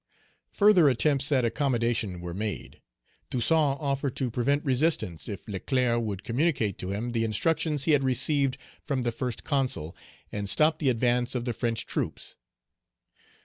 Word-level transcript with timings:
Further 0.53 0.89
attempts 0.89 1.31
at 1.31 1.45
accommodation 1.45 2.21
were 2.21 2.33
made. 2.33 2.81
Toussaint 3.29 3.77
offered 3.79 4.15
to 4.15 4.31
prevent 4.31 4.65
resistance, 4.65 5.29
if 5.29 5.47
Leclerc 5.47 6.01
would 6.01 6.23
communicate 6.23 6.79
to 6.79 6.89
him 6.89 7.11
the 7.11 7.23
instructions 7.23 7.83
he 7.83 7.91
had 7.91 8.03
received 8.03 8.57
from 8.83 9.03
the 9.03 9.11
First 9.11 9.43
Consul, 9.43 9.95
and 10.31 10.49
stop 10.49 10.79
the 10.79 10.89
advance 10.89 11.35
of 11.35 11.45
the 11.45 11.53
French 11.53 11.85
troops. 11.85 12.35